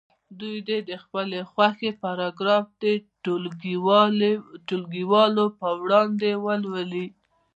[0.39, 2.65] دوی دې د خپلې خوښې پاراګراف
[4.67, 7.05] ټولګیوالو په وړاندې ولولي.